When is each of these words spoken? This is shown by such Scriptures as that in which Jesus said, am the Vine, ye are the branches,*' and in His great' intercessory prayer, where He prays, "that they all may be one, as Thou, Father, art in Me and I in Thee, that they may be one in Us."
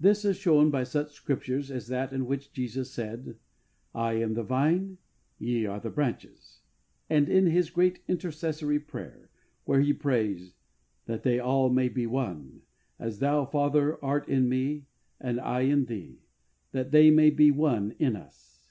This 0.00 0.24
is 0.24 0.36
shown 0.36 0.70
by 0.72 0.82
such 0.82 1.12
Scriptures 1.12 1.70
as 1.70 1.86
that 1.86 2.12
in 2.12 2.26
which 2.26 2.52
Jesus 2.52 2.90
said, 2.92 3.36
am 3.94 4.34
the 4.34 4.42
Vine, 4.42 4.98
ye 5.38 5.66
are 5.66 5.78
the 5.78 5.88
branches,*' 5.88 6.62
and 7.08 7.28
in 7.28 7.46
His 7.46 7.70
great' 7.70 8.00
intercessory 8.08 8.80
prayer, 8.80 9.30
where 9.64 9.78
He 9.80 9.92
prays, 9.92 10.56
"that 11.06 11.22
they 11.22 11.38
all 11.38 11.70
may 11.70 11.88
be 11.88 12.08
one, 12.08 12.62
as 12.98 13.20
Thou, 13.20 13.44
Father, 13.44 14.04
art 14.04 14.28
in 14.28 14.48
Me 14.48 14.86
and 15.20 15.38
I 15.38 15.60
in 15.60 15.84
Thee, 15.84 16.22
that 16.72 16.90
they 16.90 17.12
may 17.12 17.30
be 17.30 17.52
one 17.52 17.92
in 18.00 18.16
Us." 18.16 18.66